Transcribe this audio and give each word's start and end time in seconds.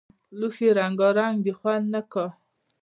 لوښي 0.39 0.69
رنګونک 0.77 1.35
دي 1.43 1.53
خوند 1.57 1.85
نۀ 1.93 2.01
که 2.11 2.25